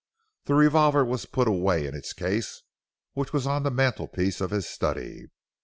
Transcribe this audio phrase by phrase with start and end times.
[0.45, 2.63] The revolver was put away in its case,
[3.13, 5.27] which was on the mantelpiece of his study.